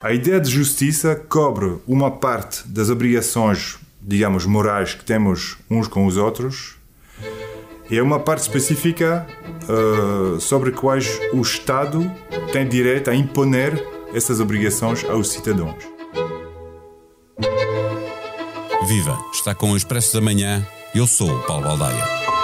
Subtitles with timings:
[0.00, 6.06] A ideia de justiça cobre uma parte das obrigações, digamos, morais que temos uns com
[6.06, 6.76] os outros
[7.90, 9.26] e é uma parte específica
[9.64, 12.08] uh, sobre quais o Estado
[12.52, 13.84] tem direito a imponer
[14.14, 15.82] essas obrigações aos cidadãos.
[18.86, 19.18] Viva!
[19.32, 20.64] Está com o Expresso da Manhã.
[20.94, 22.37] Eu sou o Paulo Baldaia.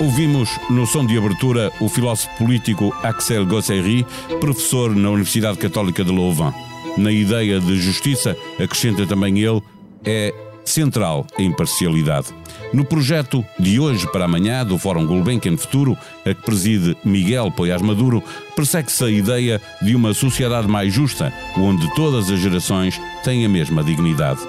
[0.00, 4.04] Ouvimos no som de abertura o filósofo político Axel Gosserry,
[4.40, 6.52] professor na Universidade Católica de Louvain.
[6.98, 9.62] Na ideia de justiça, acrescenta também ele,
[10.04, 12.28] é central a imparcialidade.
[12.72, 17.82] No projeto de hoje para amanhã do Fórum Gulbenkian Futuro, a que preside Miguel Poiás
[17.82, 18.22] Maduro,
[18.56, 23.84] persegue-se a ideia de uma sociedade mais justa, onde todas as gerações têm a mesma
[23.84, 24.40] dignidade.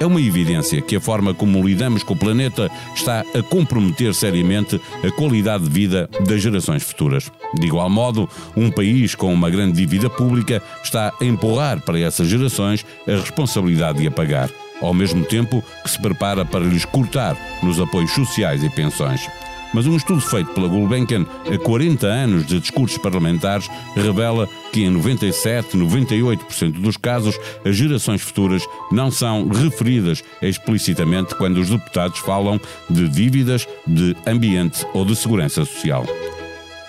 [0.00, 4.80] É uma evidência que a forma como lidamos com o planeta está a comprometer seriamente
[5.06, 7.30] a qualidade de vida das gerações futuras.
[7.54, 12.28] De igual modo, um país com uma grande dívida pública está a empurrar para essas
[12.28, 14.48] gerações a responsabilidade de a pagar,
[14.80, 19.28] ao mesmo tempo que se prepara para lhes cortar nos apoios sociais e pensões.
[19.72, 24.90] Mas um estudo feito pela Gulbenkian a 40 anos de discursos parlamentares revela que em
[24.90, 32.60] 97, 98% dos casos as gerações futuras não são referidas explicitamente quando os deputados falam
[32.88, 36.04] de dívidas, de ambiente ou de segurança social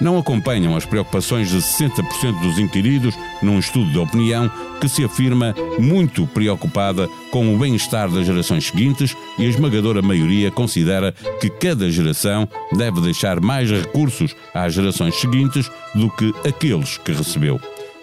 [0.02, 5.56] não acompanham as preocupações de 60% dos inquiridos num estudo de opinião que se afirma
[5.80, 11.90] muito preocupada com o bem-estar das gerações seguintes e a esmagadora maioria considera que cada
[11.90, 17.60] geração deve deixar mais recursos às gerações seguintes do que aqueles que recebeu.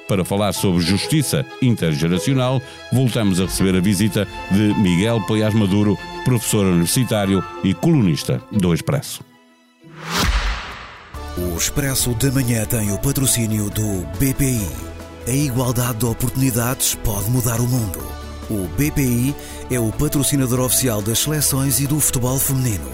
[0.06, 6.64] Para falar sobre justiça intergeracional, voltamos a receber a visita de Miguel Poiás Maduro, professor
[6.64, 9.27] universitário e colunista do Expresso.
[11.58, 14.64] O Expresso da Manhã tem o patrocínio do BPI.
[15.26, 17.98] A igualdade de oportunidades pode mudar o mundo.
[18.48, 19.34] O BPI
[19.68, 22.88] é o patrocinador oficial das seleções e do futebol feminino.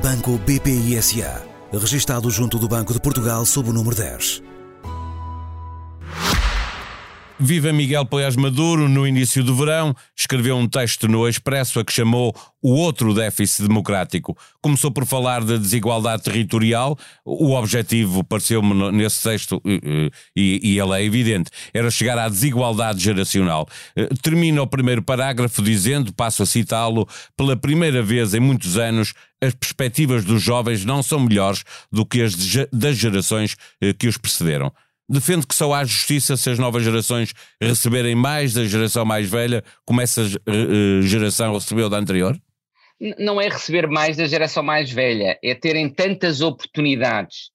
[0.00, 1.42] Banco BPI SA.
[1.72, 4.53] Registado junto do Banco de Portugal sob o número 10.
[7.38, 11.92] Viva Miguel Poiás Maduro, no início do verão, escreveu um texto no Expresso a que
[11.92, 14.38] chamou o outro déficit democrático.
[14.62, 16.96] Começou por falar da desigualdade territorial.
[17.24, 23.66] O objetivo, pareceu-me nesse texto, e, e ele é evidente, era chegar à desigualdade geracional.
[23.96, 27.06] Eh, termina o primeiro parágrafo dizendo, passo a citá-lo,
[27.36, 29.12] pela primeira vez em muitos anos,
[29.42, 32.34] as perspectivas dos jovens não são melhores do que as
[32.72, 34.72] das gerações eh, que os precederam.
[35.08, 39.62] Defende que só há justiça se as novas gerações receberem mais da geração mais velha,
[39.84, 42.38] como essa uh, geração recebeu da anterior?
[43.18, 47.50] Não é receber mais da geração mais velha, é terem tantas oportunidades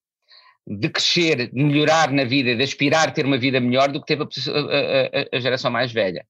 [0.67, 4.15] de crescer, de melhorar na vida, de aspirar a ter uma vida melhor do que
[4.15, 6.23] teve a, a, a geração mais velha.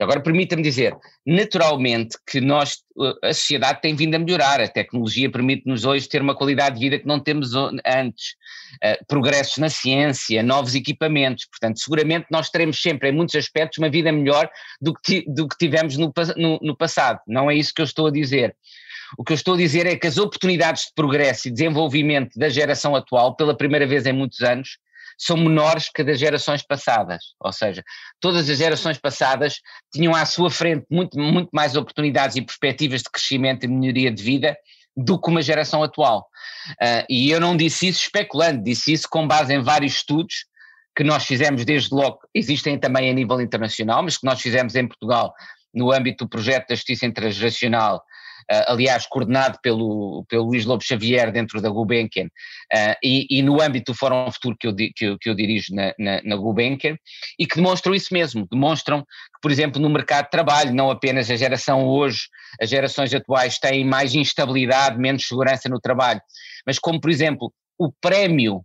[0.00, 2.78] Agora, permita-me dizer, naturalmente que nós,
[3.22, 6.98] a sociedade tem vindo a melhorar, a tecnologia permite-nos hoje ter uma qualidade de vida
[6.98, 8.32] que não temos antes,
[8.82, 13.88] uh, progressos na ciência, novos equipamentos, portanto, seguramente nós teremos sempre, em muitos aspectos, uma
[13.88, 14.50] vida melhor
[14.80, 18.08] do que, do que tivemos no, no, no passado, não é isso que eu estou
[18.08, 18.54] a dizer.
[19.16, 22.48] O que eu estou a dizer é que as oportunidades de progresso e desenvolvimento da
[22.48, 24.78] geração atual, pela primeira vez em muitos anos,
[25.18, 27.34] são menores que das gerações passadas.
[27.40, 27.82] Ou seja,
[28.20, 29.60] todas as gerações passadas
[29.92, 34.22] tinham à sua frente muito, muito mais oportunidades e perspectivas de crescimento e melhoria de
[34.22, 34.56] vida
[34.96, 36.28] do que uma geração atual.
[36.80, 40.46] Uh, e eu não disse isso especulando, disse isso com base em vários estudos
[40.96, 44.86] que nós fizemos desde logo, existem também a nível internacional, mas que nós fizemos em
[44.86, 45.34] Portugal
[45.74, 48.00] no âmbito do projeto da Justiça Intergeracional
[48.50, 53.92] aliás, coordenado pelo, pelo Luís Lobo Xavier dentro da Gulbenkian, uh, e, e, no âmbito
[53.92, 56.96] do Fórum Futuro que eu, que eu, que eu dirijo na, na, na, Gulbenkian,
[57.38, 61.30] e que demonstram isso mesmo, demonstram que, por exemplo, no mercado de trabalho, não apenas
[61.30, 62.28] a geração hoje,
[62.60, 66.20] as gerações atuais têm mais instabilidade, menos segurança no trabalho,
[66.66, 68.64] mas como, por exemplo, o prémio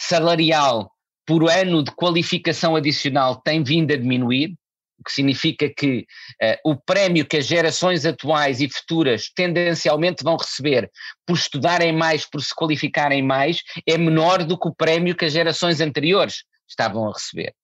[0.00, 0.90] salarial
[1.26, 4.54] por ano de qualificação adicional tem vindo a diminuir,
[4.98, 6.06] o que significa que
[6.42, 10.90] uh, o prémio que as gerações atuais e futuras tendencialmente vão receber
[11.24, 15.32] por estudarem mais, por se qualificarem mais, é menor do que o prémio que as
[15.32, 17.54] gerações anteriores estavam a receber.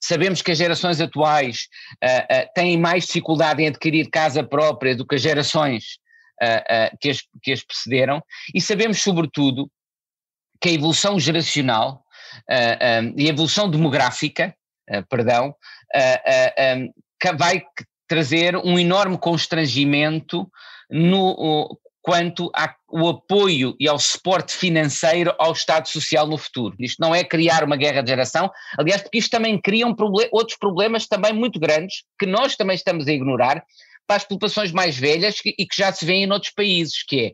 [0.00, 1.66] Sabemos que as gerações atuais
[2.02, 5.98] uh, uh, têm mais dificuldade em adquirir casa própria do que as gerações
[7.00, 8.20] que as, que, as, precederam,
[8.52, 9.70] e sabemos, sobretudo,
[10.60, 12.04] que a evolução geracional
[13.16, 14.54] e a evolução demográfica,
[15.08, 15.54] perdão,
[15.94, 17.62] uh, uh, um, vai
[18.06, 20.46] trazer um enorme constrangimento
[20.90, 26.76] no, quanto ao apoio e ao suporte financeiro ao Estado Social no futuro.
[26.78, 29.96] Isto não é criar uma guerra de geração, aliás, porque isto também cria um
[30.30, 33.64] outros problemas também muito grandes que nós também estamos a ignorar
[34.06, 37.32] para as populações mais velhas e que já se vêem em outros países, que é,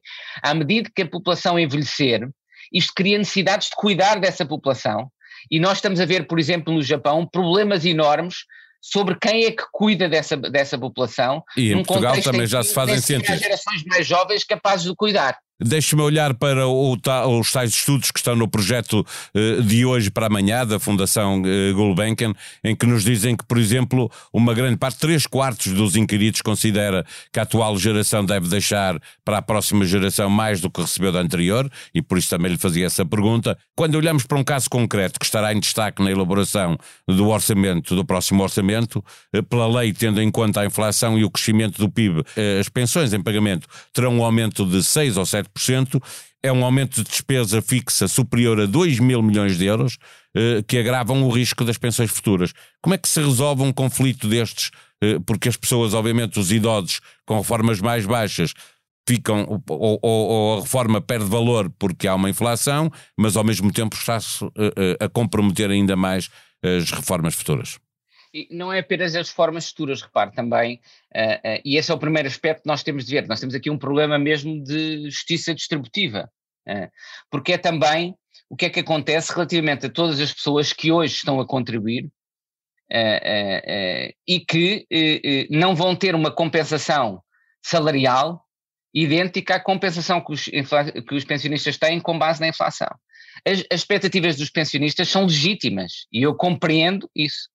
[0.48, 2.28] à medida que a população envelhecer,
[2.72, 5.10] isto cria necessidades de cuidar dessa população,
[5.50, 8.44] e nós estamos a ver, por exemplo, no Japão, problemas enormes
[8.80, 11.42] sobre quem é que cuida dessa, dessa população.
[11.56, 13.38] E em Portugal também já se fazem ciências.
[13.38, 15.38] gerações mais jovens capazes de cuidar.
[15.60, 16.96] Deixe-me olhar para o,
[17.38, 21.74] os tais estudos que estão no projeto uh, de hoje para amanhã, da Fundação uh,
[21.74, 22.32] Gulbenkian,
[22.64, 27.04] em que nos dizem que, por exemplo, uma grande parte, três quartos dos inquiridos considera
[27.30, 31.20] que a atual geração deve deixar para a próxima geração mais do que recebeu da
[31.20, 33.58] anterior, e por isso também lhe fazia essa pergunta.
[33.76, 38.04] Quando olhamos para um caso concreto que estará em destaque na elaboração do orçamento, do
[38.04, 39.04] próximo orçamento,
[39.36, 42.22] uh, pela lei, tendo em conta a inflação e o crescimento do PIB,
[42.58, 45.49] as pensões em pagamento terão um aumento de 6 ou 7
[46.42, 49.98] é um aumento de despesa fixa superior a 2 mil milhões de euros,
[50.34, 52.52] eh, que agravam o risco das pensões futuras.
[52.80, 54.70] Como é que se resolve um conflito destes?
[55.02, 58.54] Eh, porque as pessoas, obviamente, os idosos com reformas mais baixas,
[59.08, 63.72] ficam, ou, ou, ou, a reforma perde valor porque há uma inflação, mas ao mesmo
[63.72, 66.28] tempo está-se eh, a comprometer ainda mais
[66.62, 67.78] as reformas futuras.
[68.32, 70.80] E não é apenas as formas futuras, repare também,
[71.14, 73.26] uh, uh, e esse é o primeiro aspecto que nós temos de ver.
[73.26, 76.30] Nós temos aqui um problema mesmo de justiça distributiva,
[76.68, 76.88] uh,
[77.28, 78.14] porque é também
[78.48, 82.08] o que é que acontece relativamente a todas as pessoas que hoje estão a contribuir
[84.26, 84.84] e que
[85.48, 87.22] não vão ter uma compensação
[87.64, 88.44] salarial
[88.92, 92.90] idêntica à compensação que os, que os pensionistas têm com base na inflação.
[93.46, 97.48] As, as expectativas dos pensionistas são legítimas e eu compreendo isso.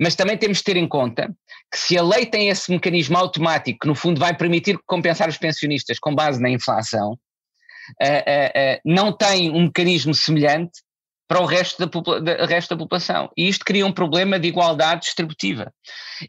[0.00, 1.32] Mas também temos de ter em conta
[1.70, 5.38] que se a lei tem esse mecanismo automático que no fundo vai permitir compensar os
[5.38, 10.80] pensionistas com base na inflação, uh, uh, não tem um mecanismo semelhante
[11.28, 13.30] para o resto da, da, resto da população.
[13.34, 15.72] E isto cria um problema de igualdade distributiva.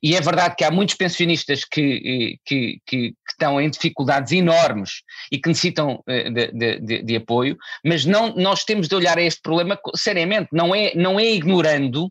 [0.02, 5.02] E é verdade que há muitos pensionistas que, que, que, que estão em dificuldades enormes
[5.30, 9.42] e que necessitam de, de, de, apoio, mas não, nós temos de olhar a este
[9.42, 12.10] problema seriamente, não é, não é ignorando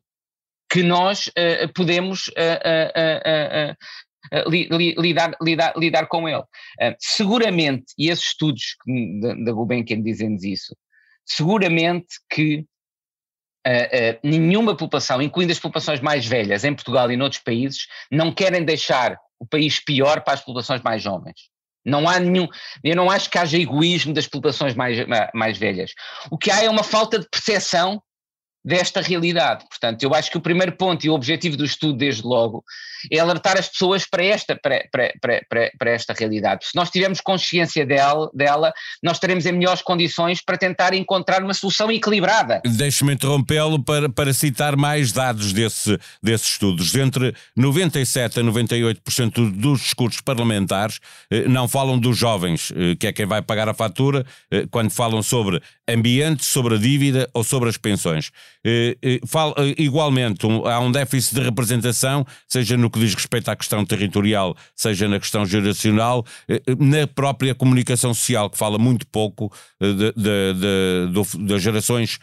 [0.73, 3.77] que nós uh, podemos uh,
[4.99, 6.43] lidar, lidar, lidar com ele.
[6.99, 8.77] seguramente, e esses estudos
[9.45, 10.75] da, Gulbenkian dizem-nos isso,
[11.27, 12.65] seguramente que
[14.25, 19.19] nenhuma população, incluindo as populações mais velhas em Portugal e noutros países, não querem deixar
[19.39, 21.51] o país pior para as populações mais jovens.
[21.85, 22.49] Não há nenhum,
[22.83, 24.97] eu não acho que haja egoísmo das populações mais,
[25.35, 25.93] mais velhas.
[26.31, 28.03] O que há é uma falta de percepção
[28.65, 29.65] desta realidade.
[29.69, 32.65] Portanto, eu acho que o primeiro ponto e o objetivo do estudo, desde logo,
[33.11, 35.13] é alertar as pessoas para esta, para, para,
[35.49, 36.67] para, para esta realidade.
[36.67, 38.73] Se nós tivermos consciência dela, dela,
[39.03, 42.61] nós estaremos em melhores condições para tentar encontrar uma solução equilibrada.
[42.65, 46.95] Deixe-me interrompê-lo para, para citar mais dados desse, desses estudos.
[46.95, 51.01] Entre 97% a 98% dos discursos parlamentares
[51.31, 54.91] eh, não falam dos jovens, eh, que é quem vai pagar a fatura, eh, quando
[54.91, 58.31] falam sobre ambiente, sobre a dívida ou sobre as pensões.
[59.77, 65.09] Igualmente, há um déficit de representação, seja no que diz respeito à questão territorial, seja
[65.09, 70.13] na questão geracional, eh, eh, na própria comunicação social, que fala muito pouco eh,
[71.41, 72.19] das gerações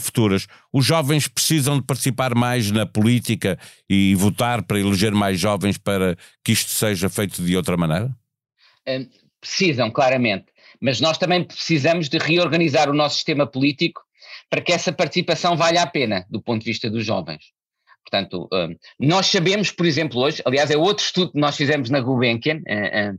[0.00, 0.46] futuras.
[0.72, 3.58] Os jovens precisam de participar mais na política
[3.88, 8.10] e votar para eleger mais jovens para que isto seja feito de outra maneira?
[9.40, 10.46] Precisam, claramente.
[10.80, 14.02] Mas nós também precisamos de reorganizar o nosso sistema político
[14.50, 17.52] para que essa participação valha a pena do ponto de vista dos jovens.
[18.04, 22.00] Portanto, hum, nós sabemos, por exemplo, hoje, aliás, é outro estudo que nós fizemos na
[22.00, 23.12] Gulbenkian, eh, eh,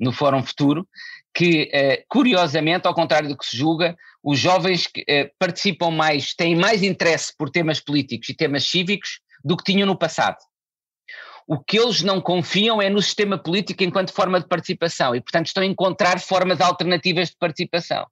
[0.00, 0.86] no Fórum Futuro,
[1.32, 4.88] que, eh, curiosamente, ao contrário do que se julga, os jovens
[5.38, 9.96] participam mais, têm mais interesse por temas políticos e temas cívicos do que tinham no
[9.96, 10.38] passado.
[11.46, 15.46] O que eles não confiam é no sistema político enquanto forma de participação e, portanto,
[15.46, 18.06] estão a encontrar formas alternativas de participação.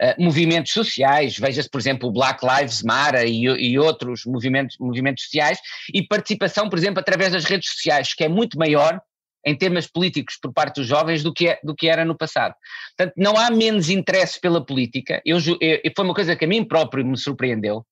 [0.00, 5.24] Uh, movimentos sociais, veja-se, por exemplo, o Black Lives Matter e, e, outros movimentos, movimentos
[5.24, 5.58] sociais,
[5.92, 9.00] e participação, por exemplo, através das redes sociais, que é muito maior
[9.44, 12.54] em temas políticos por parte dos jovens do que, é, do que era no passado.
[12.96, 16.64] Portanto, não há menos interesse pela política, eu, eu, foi uma coisa que a mim
[16.64, 17.84] próprio me surpreendeu,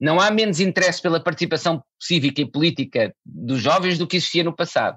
[0.00, 4.54] não há menos interesse pela participação cívica e política dos jovens do que existia no
[4.54, 4.96] passado.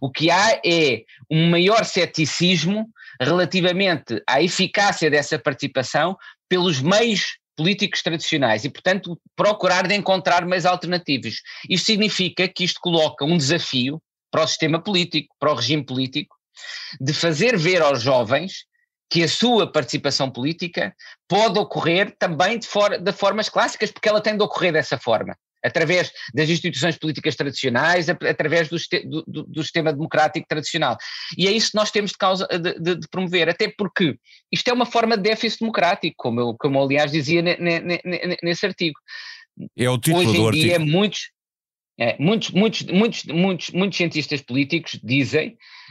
[0.00, 2.88] O que há é um maior ceticismo
[3.20, 6.16] relativamente à eficácia dessa participação
[6.48, 11.42] pelos meios políticos tradicionais e, portanto, procurar de encontrar meios alternativos.
[11.68, 16.34] Isto significa que isto coloca um desafio para o sistema político, para o regime político,
[17.00, 18.64] de fazer ver aos jovens
[19.10, 20.94] que a sua participação política
[21.28, 25.36] pode ocorrer também de, for de formas clássicas, porque ela tem de ocorrer dessa forma
[25.62, 28.76] através das instituições políticas tradicionais, através do,
[29.26, 30.96] do, do, sistema democrático tradicional.
[31.36, 34.16] E é isso que nós temos de, causa, de, de, promover, até porque
[34.50, 37.80] isto é uma forma de déficit democrático, como eu, como eu aliás dizia ne, ne,
[37.80, 38.98] ne, nesse artigo.
[39.76, 40.90] É o título Hoje em do dia, artigo.
[40.90, 41.30] muitos,
[41.98, 45.50] é, muitos, muitos, muitos, muitos, muitos cientistas políticos dizem,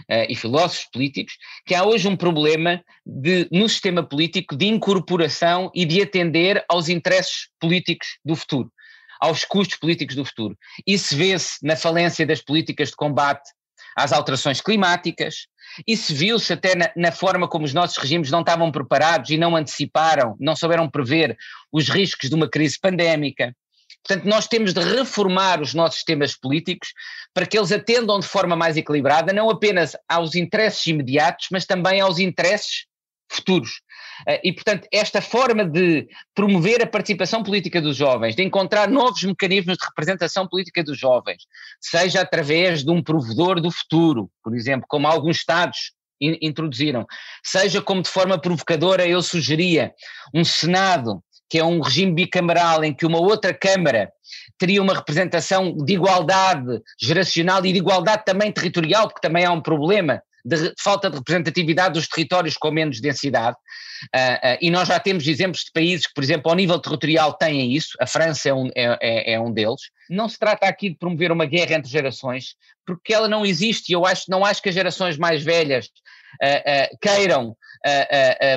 [0.10, 1.36] uh, e filósofos políticos,
[1.66, 6.90] que há hoje um problema de, no sistema político de incorporação e de atender aos
[6.90, 8.72] interesses políticos do futuro
[9.20, 10.58] aos custos políticos do futuro.
[10.86, 13.50] Isso vê-se na falência das políticas de combate
[13.96, 15.48] às alterações climáticas,
[15.88, 19.56] isso viu-se até na, na, forma como os nossos regimes não estavam preparados e não
[19.56, 21.38] anteciparam, não souberam prever
[21.72, 23.56] os riscos de uma crise pandémica.
[24.06, 26.94] Portanto, nós temos de reformar os nossos sistemas políticos
[27.34, 32.00] para que eles atendam de forma mais equilibrada, não apenas aos interesses imediatos, mas também
[32.00, 32.86] aos interesses
[33.30, 33.82] futuros.
[34.28, 39.24] Eh, e, portanto, esta forma de promover a participação política dos jovens, de encontrar novos
[39.24, 41.44] mecanismos de representação política dos jovens,
[41.80, 47.06] seja através de um provedor do futuro, por exemplo, como alguns Estados introduziram,
[47.42, 49.94] seja como de forma provocadora eu sugeria
[50.34, 54.12] um Senado, que é um regime bicameral em que uma outra Câmara
[54.58, 59.62] teria uma representação de igualdade geracional e de igualdade também territorial, porque também há um
[59.62, 63.55] problema de falta de representatividade dos territórios com menos densidade,
[64.15, 67.34] uh, uh, e nós já temos exemplos de países que, por exemplo, ao nível territorial
[67.34, 69.81] têm isso, a França é um, é, é, é um deles.
[70.10, 72.55] Não se trata aqui de promover uma guerra entre gerações,
[72.86, 76.98] porque ela não existe, e eu acho, não acho que as gerações mais velhas uh,
[77.01, 77.55] queiram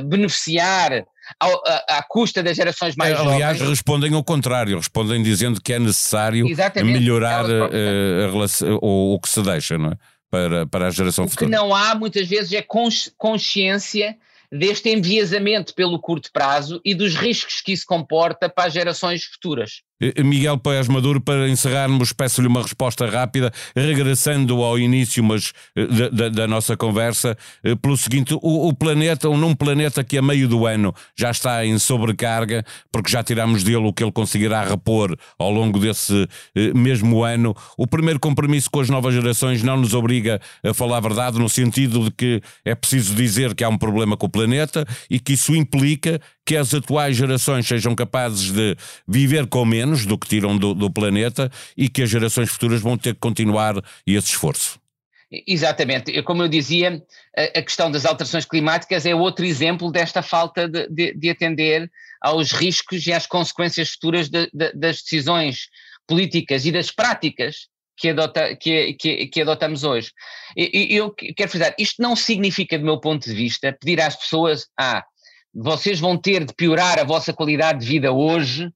[0.09, 1.05] beneficiar
[1.39, 3.45] ao, à, à, custa das gerações mais Aliás, jovens.
[3.45, 6.99] Aliás, respondem ao contrário, respondem dizendo que é necessário Exatamente.
[6.99, 9.97] melhorar a relação, o, o que se deixa, não é?
[10.33, 11.47] Para, para a geração o futura.
[11.47, 12.65] O que não há muitas vezes é
[13.19, 14.17] consciência
[14.51, 19.83] deste enviesamento pelo curto prazo e dos riscos que isso comporta para as gerações futuras.
[20.25, 26.09] Miguel Paes Maduro, para encerrarmos, peço-lhe uma resposta rápida, regressando ao início mas, eh, da,
[26.09, 30.23] da, da nossa conversa, eh, pelo seguinte: o, o, planeta, ou num planeta que a
[30.23, 34.65] meio do ano já está em sobrecarga, porque já tiramos dele o que ele conseguirá
[34.65, 39.77] repor ao longo desse eh, mesmo ano, o primeiro compromisso com as novas gerações não
[39.77, 43.69] nos obriga a falar a verdade, no sentido de que é preciso dizer que há
[43.69, 48.51] um problema com o planeta e que isso implica que as atuais gerações sejam capazes
[48.51, 52.81] de viver com menos do que tiram do, do planeta e que as gerações futuras
[52.81, 53.75] vão ter que continuar
[54.07, 54.81] esse esforço.
[55.47, 57.03] Exatamente, como eu dizia,
[57.35, 62.53] a questão das alterações climáticas é outro exemplo desta falta de, de, de atender aos
[62.53, 65.69] riscos e às consequências futuras de, das decisões
[66.07, 70.11] políticas e das práticas que, adota, que, que, que adotamos hoje.
[70.55, 74.67] E, eu quero frisar, isto não significa, do meu ponto de vista, pedir às pessoas,
[74.79, 75.03] ah,
[75.55, 78.73] vocês vão ter de piorar a vossa qualidade de vida hoje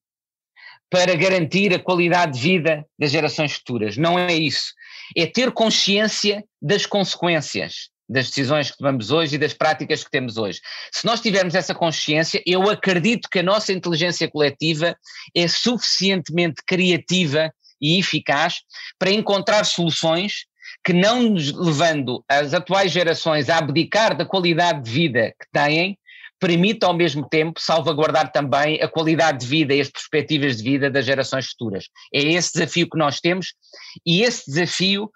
[0.91, 3.97] para garantir a qualidade de vida das gerações futuras.
[3.97, 4.73] Não é isso.
[5.17, 10.37] É ter consciência das consequências das decisões que tomamos hoje e das práticas que temos
[10.37, 10.61] hoje.
[10.93, 14.97] Se nós tivermos essa consciência, eu acredito que a nossa inteligência coletiva
[15.35, 18.63] é suficientemente criativa e eficaz
[18.99, 20.47] para encontrar soluções
[20.85, 25.99] que não nos levando as atuais gerações a abdicar da qualidade de vida que têm,
[26.39, 30.91] permite ao mesmo tempo salvaguardar também a qualidade de vida e as perspectivas de vida
[30.91, 31.87] das gerações futuras.
[32.13, 33.55] É esse desafio que nós temos
[34.05, 35.11] e esse desafio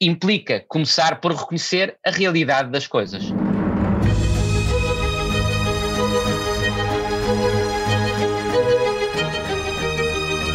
[0.00, 3.24] implica começar por reconhecer a realidade das coisas.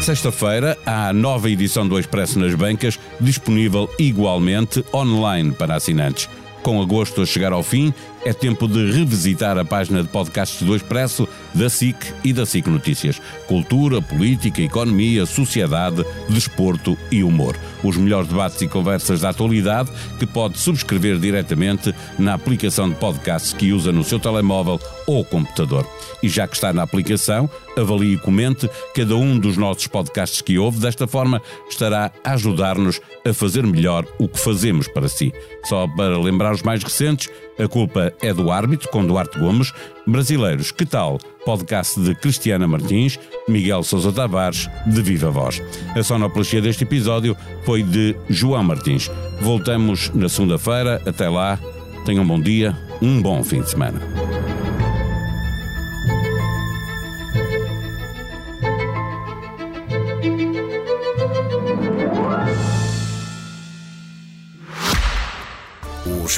[0.02, 6.28] Sexta-feira há a nova edição do Expresso nas Bancas, disponível igualmente online para assinantes.
[6.62, 10.76] Com agosto a chegar ao fim, é tempo de revisitar a página de podcasts do
[10.76, 13.20] Expresso, da SIC e da SIC Notícias.
[13.46, 17.56] Cultura, política, economia, sociedade, desporto e humor.
[17.82, 23.52] Os melhores debates e conversas da atualidade que pode subscrever diretamente na aplicação de podcasts
[23.52, 25.86] que usa no seu telemóvel ou computador.
[26.22, 30.58] E já que está na aplicação, avalie e comente cada um dos nossos podcasts que
[30.58, 30.78] ouve.
[30.78, 35.32] Desta forma, estará a ajudar-nos a fazer melhor o que fazemos para si.
[35.64, 37.30] Só para lembrar os mais recentes,
[37.62, 39.72] a culpa é do árbitro, com Duarte Gomes.
[40.06, 41.18] Brasileiros, que tal?
[41.44, 45.62] Podcast de Cristiana Martins, Miguel Sousa Tavares, de Viva Voz.
[45.94, 49.10] A sonoplastia deste episódio foi de João Martins.
[49.40, 51.00] Voltamos na segunda-feira.
[51.06, 51.58] Até lá,
[52.04, 54.39] tenham um bom dia, um bom fim de semana.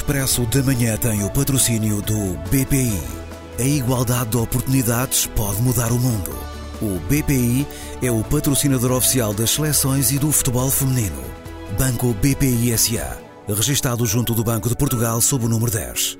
[0.03, 3.01] Expresso da Manhã tem o patrocínio do BPI.
[3.57, 6.29] A igualdade de oportunidades pode mudar o mundo.
[6.81, 7.65] O BPI
[8.01, 11.23] é o patrocinador oficial das seleções e do futebol feminino.
[11.79, 13.17] Banco BPI SA.
[13.47, 16.17] Registado junto do Banco de Portugal sob o número 10.